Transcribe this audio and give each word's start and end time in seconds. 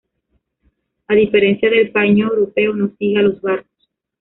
A 1.09 1.13
diferencia 1.13 1.69
del 1.69 1.91
paíño 1.91 2.25
europeo, 2.29 2.73
no 2.73 2.91
sigue 2.97 3.19
a 3.19 3.21
los 3.21 3.39
barcos. 3.39 3.87